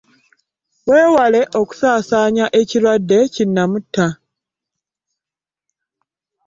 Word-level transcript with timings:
Weewale 0.89 1.41
okusaasanya 1.59 2.45
ekirwadde 2.59 3.17
kinnamutta. 3.33 4.07